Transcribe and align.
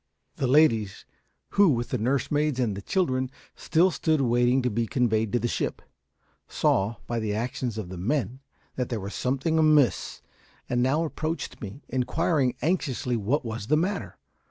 The 0.37 0.47
ladies 0.47 1.05
who, 1.49 1.69
with 1.69 1.89
the 1.89 1.99
nursemaids 1.99 2.59
and 2.59 2.83
children, 2.87 3.29
still 3.55 3.91
stood 3.91 4.19
waiting 4.19 4.63
to 4.63 4.71
be 4.71 4.87
conveyed 4.87 5.31
to 5.31 5.37
the 5.37 5.47
ship 5.47 5.79
saw, 6.47 6.95
by 7.05 7.19
the 7.19 7.35
actions 7.35 7.77
of 7.77 7.89
the 7.89 7.99
men, 7.99 8.39
that 8.77 8.89
there 8.89 8.99
was 8.99 9.13
something 9.13 9.59
amiss, 9.59 10.23
and 10.67 10.81
now 10.81 11.03
approached 11.03 11.61
me, 11.61 11.83
inquiring 11.87 12.55
anxiously 12.63 13.15
what 13.15 13.45
was 13.45 13.67
the 13.67 13.77
matter. 13.77 14.17